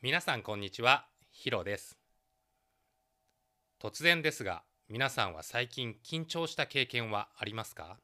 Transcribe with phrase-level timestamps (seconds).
[0.00, 1.98] 皆さんこんにちは、ヒロです。
[3.82, 7.98] 突然ですが、皆さんは最近緊張した経験はありますか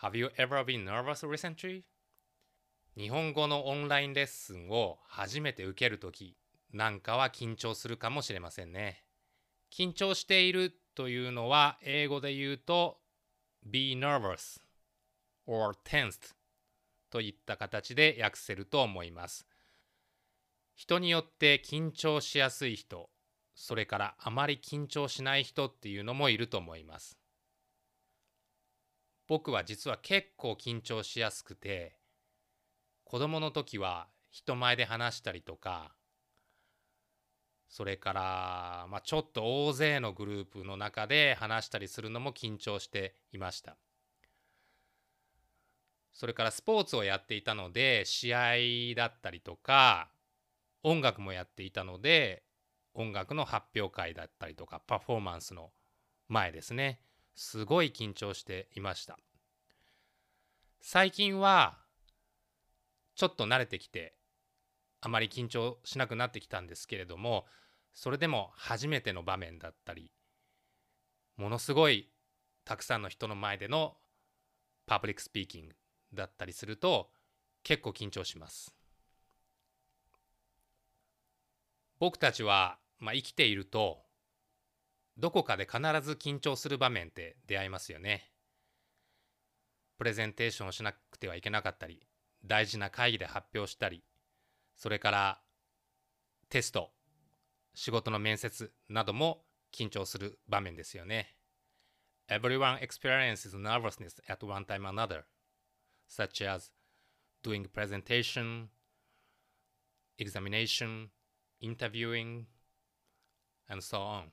[0.00, 1.82] ?Have you ever been nervous recently?
[2.96, 6.38] 日本語のオンラインレッスンを初めて受けるとき
[6.72, 9.04] なんかは緊張するかもしれませんね。
[9.70, 12.96] 緊張しているというのは英語で言うと
[13.62, 14.58] be nervous
[15.44, 16.34] or tensed
[17.10, 19.46] といった形で訳せると思います。
[20.78, 23.10] 人によって緊張しやすい人、
[23.56, 27.18] それからあまり緊張しない人っていうのもいると思います。
[29.26, 31.96] 僕は実は結構緊張しやすくて、
[33.02, 35.96] 子供の時は人前で話したりとか、
[37.68, 43.76] それから、まあ、ちょっと大勢のグループの中で話したりするのも緊張していました。
[46.12, 48.54] それからスポーツをやっていたので試合
[48.96, 50.12] だったりとか
[50.82, 52.44] 音楽もやっていたので
[52.94, 55.70] 音楽の発表会だったりとかパフォーマンスの
[56.28, 57.00] 前ですね。
[57.34, 59.18] すごい緊張していました。
[60.80, 61.78] 最近は
[63.14, 64.14] ちょっと慣れてきて
[65.00, 67.46] あまり緊張しなくなってきたんですけれども
[67.92, 70.12] それでも初めての場面だったり
[71.36, 72.08] ものすごい
[72.64, 73.96] たくさんの人の前での
[74.86, 75.76] public speaking
[76.14, 77.10] だったりすると
[77.62, 78.77] 結構緊張します。
[81.98, 83.98] 僕たちは、まあ、生きていると
[85.16, 88.30] どこかで必ず緊張する場面って出会いますよね。
[89.98, 92.06] プレゼンテーションをしなくてはいけなかったり
[92.44, 94.04] 大事な会議で発表したり
[94.76, 95.40] それから
[96.48, 96.92] テスト
[97.74, 99.42] 仕事の面接なども
[99.74, 101.34] 緊張する場面ですよね。
[102.28, 105.24] Everyone experiences nervousness at one time or another
[106.08, 106.70] such as
[107.42, 108.68] doing presentation,
[110.18, 111.08] examination,
[111.60, 112.44] interviewing,
[113.68, 114.24] and so on.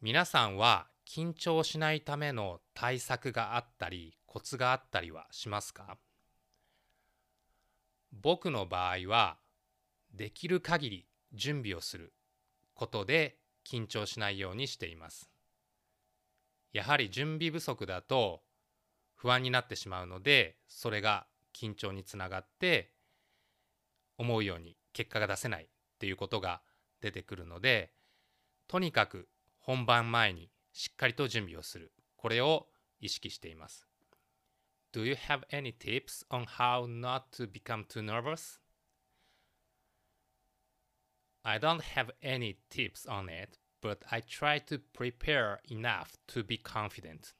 [0.00, 5.98] 皆さんは緊張しないための対策があったりコツがあったりはしますか？
[8.12, 9.38] 僕の場合は
[10.14, 12.14] できる限り準備をする
[12.74, 15.30] ことで緊張しないようにしています。
[16.72, 18.42] やはり準備不足だと
[19.14, 22.92] 不安になってしまうのでそれが緊張につながって
[24.16, 25.66] 思うように結果が出せないっ
[26.00, 26.60] ていうことが
[27.00, 27.92] 出てくるので
[28.66, 29.28] とにかく
[29.60, 32.66] 本番前にしっかりと準備をするこれを
[32.98, 33.86] 意識しています
[34.92, 38.58] Do you have any tips on how not to become too nervous?
[41.44, 46.58] I don't have any tips on it, but I try to prepare enough to be
[46.58, 47.34] confident.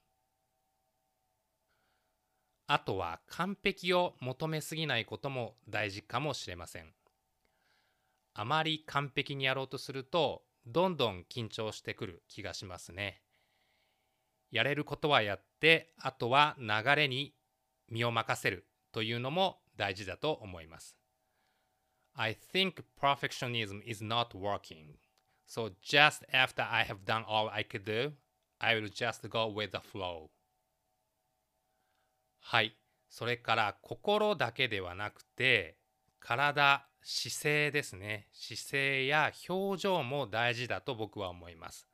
[2.68, 6.92] あとは完璧を求めすぎないことも大事かもしれません。
[8.40, 13.20] あまり完璧にやろうとするとどんどん緊張してくる気がしますね。
[14.52, 17.34] やれることはやってあとは流れに
[17.90, 20.96] 身を任せるというのも大事だと思います。
[22.14, 24.94] I think perfectionism is not working.
[25.44, 28.12] So just after I have done all I could do,
[28.60, 30.28] I will just go with the flow.
[32.38, 32.78] はい。
[33.10, 35.76] それから心だけではなくて
[36.20, 38.28] 体、姿勢ですね。
[38.32, 41.86] 姿勢や表情も大事だと僕は思います。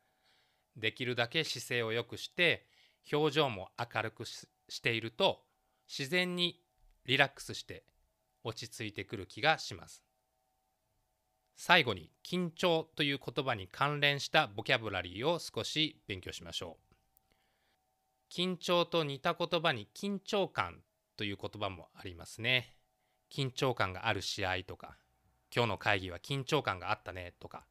[0.77, 2.67] できるだけ姿勢を良くして
[3.13, 5.43] 表情も明るくしていると
[5.89, 6.61] 自然に
[7.05, 7.85] リラックスして
[8.43, 10.03] 落ち着いてくる気がします。
[11.57, 16.95] 最後に緊張という言葉に関連したボキャブラリーを少し勉強しましょう。
[18.33, 20.83] 緊張と似た言葉に緊張感
[21.17, 22.75] という言葉もありますね。
[23.35, 24.97] 緊張感がある試合とか、
[25.55, 27.67] 今日の会議は緊張感があったねとか、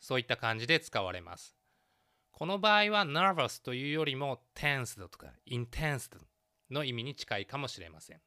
[0.00, 1.56] そういった感じで使われます。
[2.30, 6.18] この場合は nervous というよりも tensed とか intensed
[6.70, 8.20] の意味に近いかもしれません。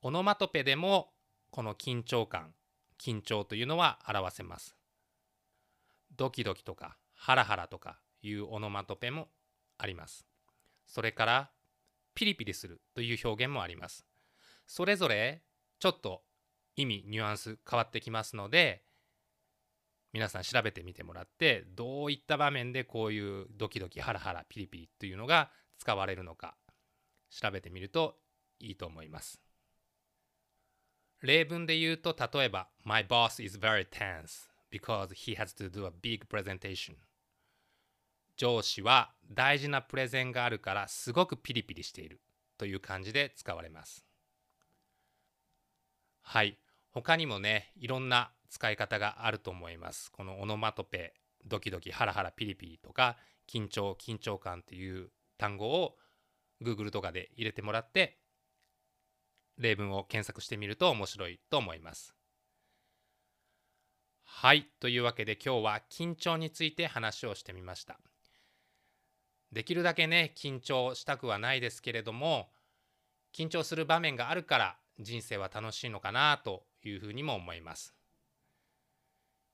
[0.00, 1.10] オノマトペでも
[1.50, 2.54] この緊張感、
[2.98, 4.74] 緊張というのは表せます。
[6.16, 9.28] ドキドキとかハラハラとかいうオノマトペも
[9.76, 10.26] あります。
[10.86, 11.50] それから
[12.14, 14.06] ピリピリするという表現もあります。
[14.66, 15.42] それぞれ
[15.78, 16.22] ちょっと
[16.76, 18.82] 意味ニュアンス変わってきますので
[20.12, 26.56] 皆さん調べてみてもらってどういった場面でこういうドキドキハラハラピリピリというのが使われるのか
[27.30, 28.16] 調べてみると
[28.58, 29.40] いいと思います。
[31.20, 36.94] 例文で言うと例えば My boss is very tense because he has to do a big presentation
[38.36, 42.20] 上司は大事なプレゼンがあるからすごくピリピリしている
[42.56, 44.07] という感じで使われます。
[46.30, 46.58] はい。
[46.90, 50.12] 他にもねいろんな使い方があると思います。
[50.12, 51.14] このオノマトペ
[51.46, 53.16] ドキドキハラハラピリピリとか
[53.50, 55.08] 緊張緊張感っていう
[55.38, 55.96] 単語を
[56.62, 58.18] Google とかで入れてもらって
[59.56, 62.14] 例文を検索してみると面白いと思います。
[64.22, 64.68] はい。
[64.80, 67.98] というわけで今日は緊張について話をしてみました。
[69.50, 72.50] できるだけね緊張したくはないですけれども
[73.34, 77.94] 緊張する場面があるから人生は楽しいのかなというふうにも思います。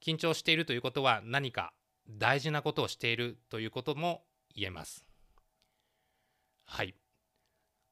[0.03, 1.73] 緊張しているということは何か
[2.09, 4.25] 大事なことをしているということも
[4.55, 5.05] 言えます。
[6.65, 6.95] はい。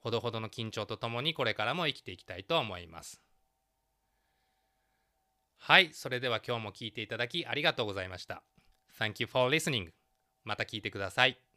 [0.00, 3.22] ほどほどの緊張とともにこれからも生きていきたいと思います。
[5.58, 5.90] はい。
[5.92, 8.42] それでは今日も聞いていただきありがとうございました。
[8.98, 9.90] Thank you for listening
[10.44, 11.51] また聞いてください。